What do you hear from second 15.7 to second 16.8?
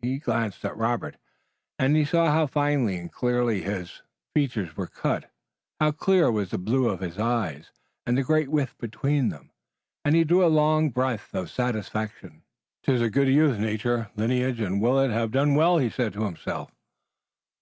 he said to himself.